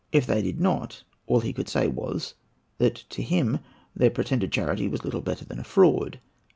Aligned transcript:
If 0.11 0.25
they 0.25 0.41
did 0.41 0.59
not, 0.59 1.03
all 1.27 1.41
he 1.41 1.53
could 1.53 1.69
say 1.69 1.85
was, 1.87 2.33
that 2.79 2.95
to 3.11 3.21
him 3.21 3.59
their 3.95 4.09
pretended 4.09 4.51
charity 4.51 4.87
was 4.87 5.03
little 5.05 5.21
better 5.21 5.45
than 5.45 5.59
a 5.59 5.63
fraud. 5.63 6.19